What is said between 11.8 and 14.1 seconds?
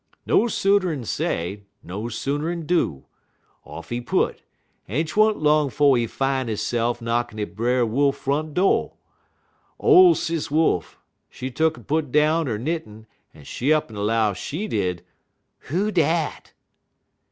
put down 'er knittin' en she up'n